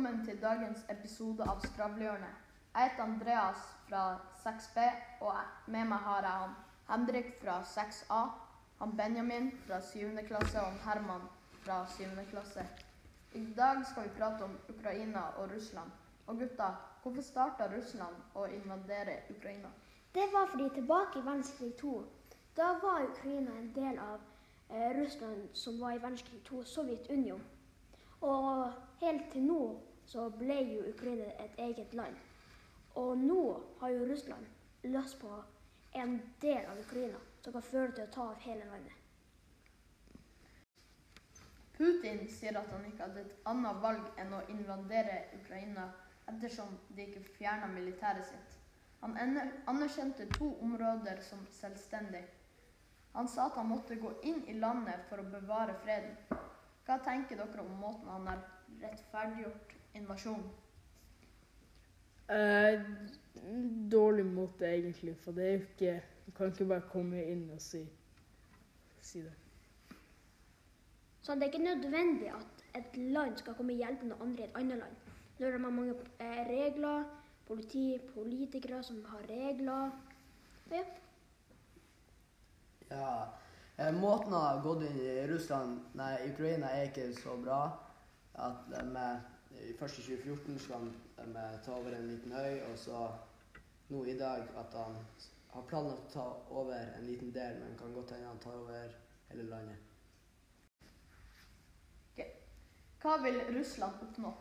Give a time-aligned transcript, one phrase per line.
[0.00, 2.36] velkommen til dagens episode av Skravlehjørnet.
[2.72, 4.04] Jeg heter Andreas fra
[4.40, 4.78] 6B,
[5.20, 5.34] og
[5.66, 6.54] med meg har jeg han
[6.88, 8.20] Henrik fra 6A,
[8.78, 10.22] han Benjamin fra 7.
[10.28, 11.26] klasse og han Herman
[11.64, 12.06] fra 7.
[12.30, 12.64] klasse.
[13.34, 15.92] I dag skal vi prate om Ukraina og Russland.
[16.26, 16.70] Og gutta,
[17.02, 19.68] hvorfor starta Russland å invadere Ukraina?
[20.14, 21.94] Det var fordi tilbake i verdenskrig 2,
[22.56, 24.24] da var Ukraina en del av
[24.70, 27.44] eh, Russland som var i verdenskrig 2, Sovjetunionen.
[28.20, 29.62] Og helt til nå
[30.10, 32.16] så ble jo Ukraina et eget land.
[32.98, 33.42] Og nå
[33.80, 34.46] har jo Russland
[34.82, 35.30] lyst på
[35.92, 38.96] en del av Ukraina som kan føre til å ta av hele landet.
[41.78, 45.86] Putin sier at han ikke hadde et annet valg enn å invadere Ukraina
[46.28, 48.58] ettersom de ikke fjerna militæret sitt.
[49.00, 49.16] Han
[49.70, 52.26] anerkjente to områder som selvstendig.
[53.14, 56.18] Han sa at han måtte gå inn i landet for å bevare freden.
[56.84, 58.44] Hva tenker dere om måten han har
[58.82, 60.46] rettferdiggjort invasjonen?
[62.30, 62.80] Eh,
[63.90, 65.16] dårlig måte, egentlig.
[65.24, 67.80] For det er jo ikke Du kan ikke bare komme inn og si,
[69.02, 69.32] si det.
[71.22, 74.46] Så det er ikke nødvendig at et land skal komme og hjelpe noen andre i
[74.46, 75.10] et annet land.
[75.38, 77.04] Når de har mange eh, regler,
[77.48, 79.90] politi, politikere som har regler.
[80.70, 80.84] Ja.
[82.90, 83.10] Ja,
[83.78, 87.60] eh, Måten å har gått inn i Russland, nei, Ukraina er ikke så bra.
[88.38, 89.20] At de er,
[89.80, 93.08] først i 2014 skal de eh, ta over en liten øy, og så
[93.88, 94.98] nå i dag at han
[95.50, 98.92] har planlagt å ta over en liten del, men kan godt hende han tar over
[99.30, 99.86] hele landet.
[103.00, 104.34] Hva vil Russland oppnå?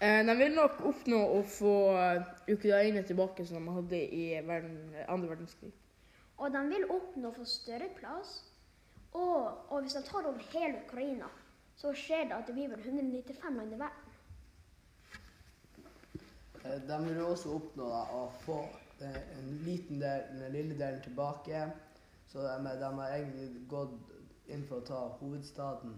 [0.00, 4.76] Eh, de vil nok oppnå å få eh, Ukraina tilbake som de hadde i verden,
[5.08, 5.72] andre verdenskrig.
[6.36, 8.42] Og de vil oppnå å få større plass.
[9.12, 11.28] Og, og hvis de tar over hele Ukraina,
[11.80, 14.06] så skjer det at det blir vel 195 land i verden.
[16.64, 18.58] Eh, De vil også oppnå da, å få
[19.00, 21.70] eh, en liten del, den lille delen tilbake.
[22.28, 23.96] Så de, de har egentlig gått
[24.52, 25.96] inn for å ta hovedstaden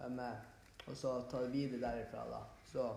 [0.00, 0.42] eh, med,
[0.88, 2.26] og så ta det videre derifra.
[2.32, 2.42] da.
[2.72, 2.88] Så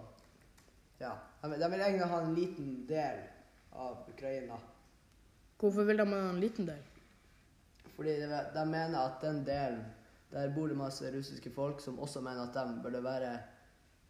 [0.99, 1.13] ja.
[1.43, 3.21] De, de vil egentlig ha en liten del
[3.71, 4.57] av Ukraina.
[5.61, 6.81] Hvorfor vil de ha en liten del?
[7.93, 9.85] Fordi de, de mener at den delen
[10.31, 13.33] Der bor det masse russiske folk som også mener at de burde være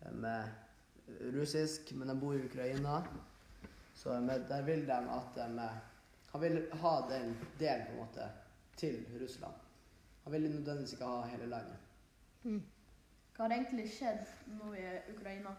[0.05, 0.43] eh, med
[1.39, 3.01] russisk, men de bor i Ukraina.
[3.95, 5.77] Så med, der vil de at de eh,
[6.31, 8.29] Han vil ha den delen på en måte
[8.77, 9.53] til Russland.
[10.23, 11.77] Han vil nødvendigvis ikke ha hele landet.
[13.35, 14.27] Hva har egentlig skjedd
[14.59, 14.85] nå i
[15.15, 15.55] Ukraina?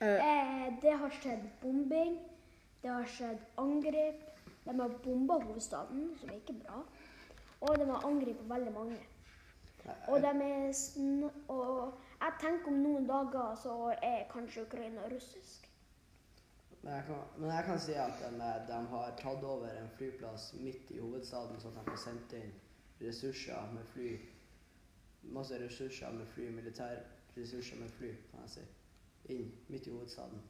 [0.00, 0.20] Eh,
[0.66, 2.18] Eh, det har skjedd bombing,
[2.82, 4.22] det har skjedd angrep.
[4.64, 6.82] De har bomba hovedstaden, som er ikke bra.
[7.66, 8.98] Og de har angrepet veldig mange.
[10.08, 15.68] Og, de er sn og jeg tenker om noen dager så er kanskje Ukraina russisk.
[16.82, 20.52] Men jeg kan, men jeg kan si at de, de har tatt over en flyplass
[20.62, 22.52] midt i hovedstaden, sånn at de får sendt inn
[23.02, 24.10] ressurser med fly.
[25.36, 28.66] Masse ressurser med fly, militærressurser med fly, kan jeg si.
[29.34, 30.42] Inn midt i hovedstaden.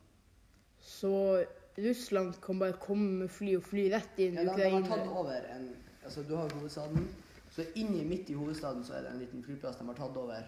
[0.78, 1.44] så
[1.78, 4.76] Russland kan bare komme med fly og fly rett inn Ja, Ukraina?
[4.76, 5.66] de, de har tatt over en
[6.06, 7.08] Altså, du har hovedstaden.
[7.50, 10.42] Så inni midt i hovedstaden så er det en liten flyplass de har tatt over.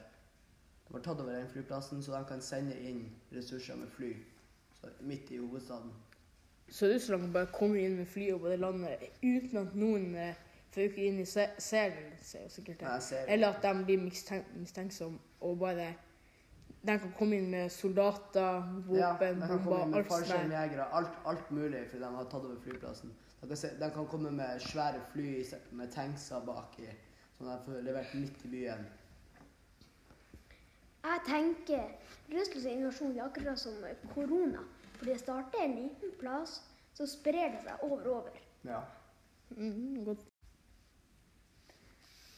[0.88, 3.00] De har tatt over den flyplassen, så de kan sende inn
[3.34, 4.12] ressurser med fly.
[4.80, 5.90] Så midt i hovedstaden.
[6.70, 10.14] Så Russland kan bare komme inn med fly over det landet uten at noen
[10.70, 12.92] føker inn i selen, sier sikkert det.
[13.10, 13.24] det.
[13.28, 15.94] Eller at de blir mistenk mistenksomme og bare
[16.86, 20.52] De kan komme inn med soldater, Ja, våpen, komme bomber, alt sånt.
[20.92, 23.10] alt, alt mulig, fordi de har tatt over flyplassen.
[23.40, 26.88] De kan, de kan komme med svære fly med tankser baki,
[27.36, 28.86] som de får levert midt i byen.
[31.04, 31.84] Jeg tenker
[32.32, 33.84] Russlands invasjon er akkurat som
[34.14, 34.64] korona.
[34.98, 36.62] For det starter en liten plass,
[36.94, 38.40] så sprer det seg over og over.
[38.64, 38.80] Ja.
[39.50, 40.26] Mhm, godt.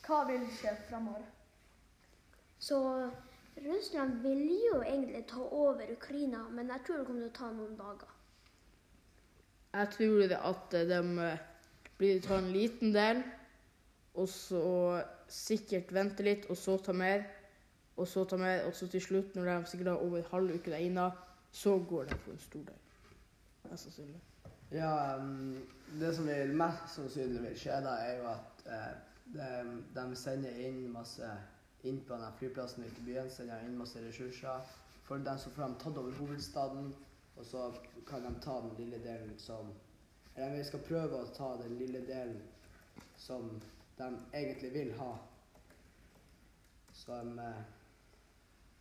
[0.06, 1.25] Hva vil skje framover?
[2.58, 2.79] Så
[3.56, 7.52] Russland vil jo egentlig ta over Ukraina, men jeg tror det kommer til å ta
[7.52, 8.12] noen dager.
[9.72, 11.43] Jeg tror det at eh, de eh,
[11.99, 13.22] blir ta en liten del,
[14.14, 14.62] og så
[15.31, 17.22] sikkert vente litt, og så ta mer,
[17.96, 20.55] og så ta mer, og så til slutt, når de sikkert har over en halv
[20.55, 21.11] uke der inne,
[21.52, 22.81] så går de på en stor del.
[23.70, 24.20] Mest sannsynlig.
[24.72, 25.58] Ja, um,
[26.00, 28.93] det som vil mest sannsynlig vil skje da, er jo at eh,
[29.34, 29.49] de,
[29.94, 31.31] de sender inn masse
[31.87, 34.66] inn på denne flyplassen ute i byen, sender inn masse ressurser.
[35.06, 36.93] For dem som får de tatt over hovedstaden,
[37.40, 37.72] og så
[38.06, 39.72] kan de ta den lille delen som
[40.37, 42.42] Eller vi skal prøve å ta den lille delen
[43.19, 43.48] som
[43.96, 45.10] de egentlig vil ha.
[46.92, 47.62] Som eh,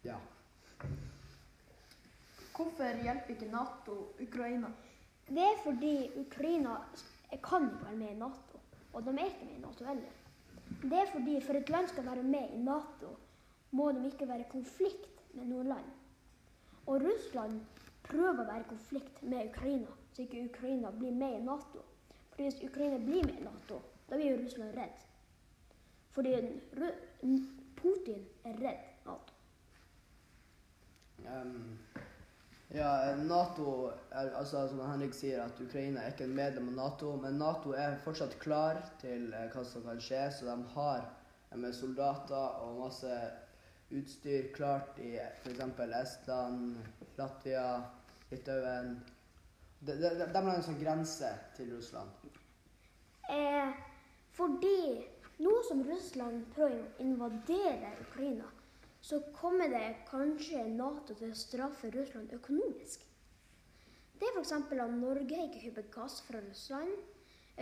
[0.04, 0.20] Ja.
[2.56, 4.70] Hvorfor hjelper ikke Nato Ukraina?
[5.28, 6.78] Det er fordi Ukraina
[7.44, 8.62] kan ikke være med i Nato,
[8.94, 10.16] og de er ikke med i Nato heller.
[10.84, 13.16] Det er fordi for et land skal være med i Nato,
[13.72, 15.92] må de ikke være i konflikt med noen land.
[16.86, 17.60] Og Russland
[18.10, 21.86] prøver å være i konflikt med Ukraina, så ikke Ukraina blir med i Nato.
[22.32, 25.04] Fordi hvis Ukraina blir med i Nato, da blir Russland redd.
[26.16, 26.36] Fordi
[27.80, 29.36] Putin er redd Nato.
[31.20, 31.78] Um,
[32.72, 37.16] ja, Nato er, altså Som Henrik sier, at Ukraina er ikke en medlem av Nato,
[37.22, 41.08] men Nato er fortsatt klar til eh, hva som kan skje, så de har
[41.58, 43.16] med soldater og masse
[43.90, 45.64] utstyr klart i f.eks.
[46.02, 46.78] Estland,
[47.18, 47.66] Latvia,
[48.32, 49.00] Litauen
[49.80, 52.34] De, de, de, har en sånn grense til Russland.
[53.32, 53.70] Eh,
[54.36, 55.06] fordi
[55.40, 58.50] nå som Russland prøver å invadere Ukraina,
[59.00, 63.06] så kommer det kanskje Nato til å straffe Russland økonomisk.
[64.20, 64.52] Det er f.eks.
[64.52, 66.92] at Norge ikke kjøper gass fra Russland.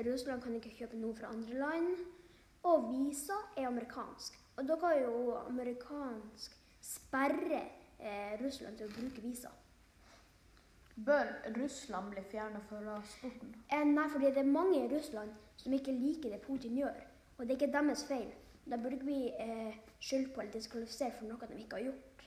[0.08, 2.02] Russland kan ikke kjøpe noe fra andre land.
[2.66, 4.42] Og visa er amerikansk.
[4.58, 7.62] Og da kan jo amerikansk sperre
[8.02, 9.54] eh, Russland til å bruke visa.
[11.06, 13.54] Bør Russland bli fjernet fra sporten?
[13.72, 16.98] Eh, nei, fordi det er mange i Russland som ikke liker det Putin gjør.
[17.38, 18.32] Og det er ikke deres feil.
[18.68, 22.26] Da burde vi eh, skylde på eller diskvalifisere for noe de ikke har gjort.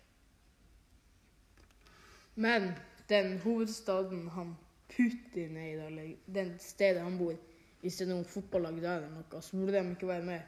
[2.35, 2.71] Men
[3.09, 4.55] den hovedstaden han
[4.89, 7.35] Putin er i, da, eller den stedet han bor,
[7.81, 10.41] hvis det er noen fotballag der eller noe, så burde de ikke være med.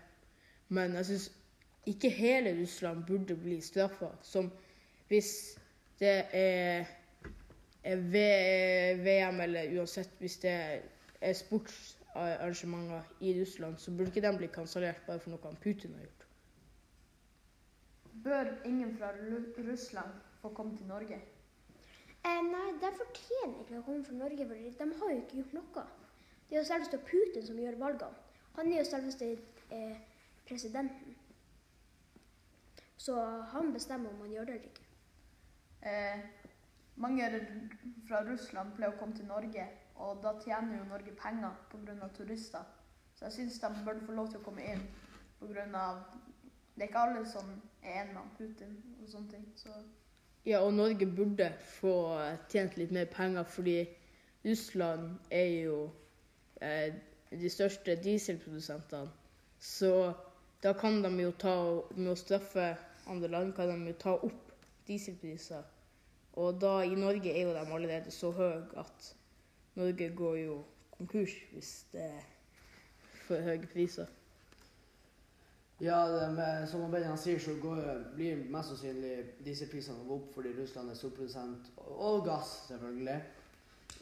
[0.68, 1.28] Men jeg syns
[1.86, 4.12] ikke hele Russland burde bli straffa.
[4.22, 4.50] Som
[5.08, 5.58] hvis
[6.00, 6.86] det er,
[7.82, 10.54] VM eller uansett hvis det
[11.20, 16.06] er sportsarrangementer i Russland, så burde ikke de bli kansellert bare for noe Putin har
[16.06, 16.26] gjort.
[18.24, 19.10] Bør ingen fra
[19.66, 20.12] Russland
[20.42, 21.18] få komme til Norge?
[22.22, 25.56] Eh, nei, de fortjener ikke å komme fra Norge, for de har jo ikke gjort
[25.58, 25.84] noe.
[26.48, 28.28] Det er jo selveste Putin som gjør valgene.
[28.58, 29.30] Han er jo selveste
[29.72, 29.96] eh,
[30.46, 31.16] presidenten.
[33.00, 33.16] Så
[33.54, 34.84] han bestemmer om han gjør det eller ikke.
[35.82, 36.20] Eh,
[36.96, 37.28] mange
[38.08, 39.66] fra Russland pleier å komme til Norge,
[39.96, 42.08] og da tjener jo Norge penger pga.
[42.16, 42.64] turister.
[43.14, 44.84] Så jeg syns de burde få lov til å komme inn
[45.40, 45.66] pga.
[46.74, 47.50] Det er ikke alle som
[47.82, 49.48] er enig med Putin og sånne ting.
[49.56, 49.68] Så
[50.44, 52.18] Ja, og Norge burde få
[52.48, 53.88] tjent litt mer penger, fordi
[54.44, 55.90] Russland er jo
[56.60, 56.94] eh,
[57.30, 59.10] de største dieselprodusentene.
[59.58, 60.12] Så
[60.62, 61.54] da kan de jo ta
[61.96, 64.50] Med å straffe andre land kan de jo ta opp
[64.86, 65.62] dieselpriser.
[66.32, 69.16] Og da i Norge er jo de allerede så høye at
[69.74, 70.64] Norge går jo
[70.96, 72.26] konkurs hvis det er
[73.26, 74.06] for høye priser.
[75.82, 77.80] Ja, det med, som Benjamin sier, så går,
[78.14, 83.16] blir mest sannsynlig dieselprisene å gå opp fordi Russland er storprodusent, og, gass selvfølgelig.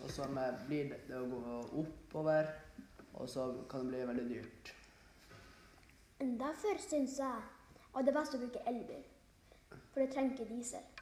[0.05, 0.27] Og så
[0.67, 2.50] blir det, det å gå oppover,
[3.15, 4.75] og så kan det bli veldig dyrt.
[6.21, 7.49] Derfor syns jeg
[7.94, 9.06] at det er best å bruke elbil.
[9.91, 11.00] For det trenger ikke diesel.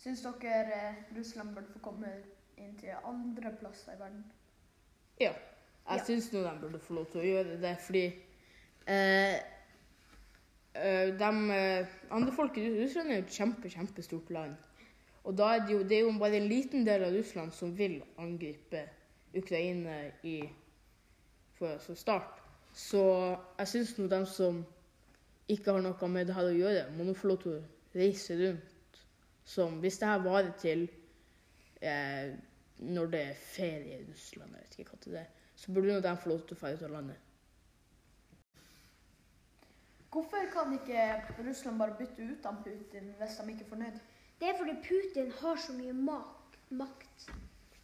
[0.00, 2.10] Syns dere eh, Russland burde få komme
[2.60, 4.24] inn til andre plasser i verden?
[5.20, 5.32] Ja.
[5.90, 6.04] Jeg Ja.
[6.04, 8.04] syns nå de burde få lov til å gjøre det, fordi
[8.86, 9.36] eh,
[10.74, 14.54] eh, de eh, andre folk i Russland er jo et kjempe, kjempestort land.
[15.24, 17.72] Og da er det, jo, det er jo bare en liten del av Russland som
[17.78, 18.84] vil angripe
[19.36, 20.36] Ukraina i
[21.58, 22.38] for altså start.
[22.72, 23.02] Så
[23.58, 24.62] jeg syns nå de som
[25.50, 27.62] ikke har noe med det her å gjøre, må nå få lov til å
[27.98, 28.69] reise rundt.
[29.44, 30.86] Som hvis det her varer til
[31.82, 32.34] eh,
[32.78, 36.02] når det er ferie i Russland, jeg vet ikke hva til det er, så burde
[36.02, 37.26] de få lov til å dra ut av landet.
[40.10, 41.02] Hvorfor kan ikke
[41.46, 43.98] Russland bare bytte ut av Putin hvis de ikke er fornøyd?
[44.40, 47.30] Det er fordi Putin har så mye mak makt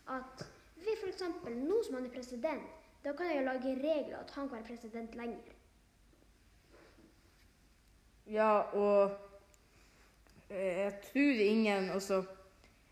[0.08, 0.46] at
[0.76, 1.22] vi f.eks.
[1.46, 2.66] nå som han er president,
[3.04, 5.54] da kan jeg lage regler at han kan være president lenger.
[8.26, 9.18] Ja, og
[10.50, 12.24] jeg tror ingen Altså,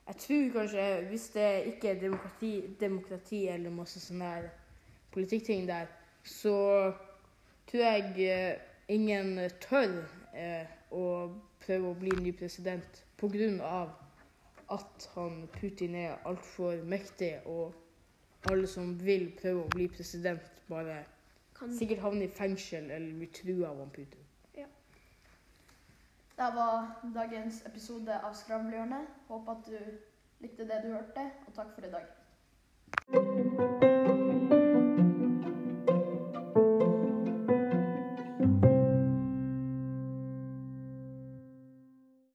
[0.07, 4.49] jeg tror kanskje hvis det ikke er demokrati, demokrati eller masse sånne her
[5.15, 5.87] politikkting der,
[6.25, 6.93] så
[7.71, 8.59] tror jeg eh,
[8.89, 10.03] ingen tør
[10.35, 11.07] eh, å
[11.65, 13.05] prøve å bli ny president
[13.65, 13.95] av
[14.75, 17.73] at han Putin er altfor mektig, og
[18.51, 21.05] alle som vil prøve å bli president, bare
[21.55, 24.25] Kan sikkert havner i fengsel eller blir trua av han Putin.
[26.37, 29.07] Det var dagens episode av Skravlehjørnet.
[29.29, 29.79] Håper at du
[30.43, 33.94] likte det du hørte, og takk for i dag.